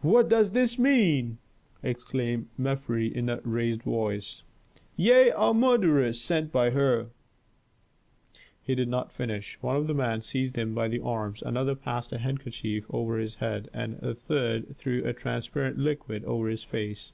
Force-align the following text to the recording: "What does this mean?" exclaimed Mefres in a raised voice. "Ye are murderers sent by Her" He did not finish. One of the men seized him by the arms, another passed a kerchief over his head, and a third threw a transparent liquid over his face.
"What 0.00 0.28
does 0.28 0.50
this 0.50 0.80
mean?" 0.80 1.38
exclaimed 1.80 2.48
Mefres 2.58 3.12
in 3.12 3.28
a 3.28 3.40
raised 3.44 3.84
voice. 3.84 4.42
"Ye 4.96 5.30
are 5.30 5.54
murderers 5.54 6.20
sent 6.20 6.50
by 6.50 6.70
Her" 6.70 7.06
He 8.66 8.74
did 8.74 8.88
not 8.88 9.12
finish. 9.12 9.58
One 9.62 9.76
of 9.76 9.86
the 9.86 9.94
men 9.94 10.22
seized 10.22 10.58
him 10.58 10.74
by 10.74 10.88
the 10.88 10.98
arms, 10.98 11.40
another 11.40 11.76
passed 11.76 12.12
a 12.12 12.18
kerchief 12.18 12.84
over 12.90 13.16
his 13.16 13.36
head, 13.36 13.70
and 13.72 14.02
a 14.02 14.12
third 14.12 14.76
threw 14.76 15.04
a 15.06 15.12
transparent 15.12 15.78
liquid 15.78 16.24
over 16.24 16.48
his 16.48 16.64
face. 16.64 17.12